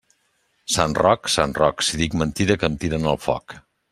[0.75, 3.59] Sant Roc, sant Roc, si dic mentida que em tiren al foc.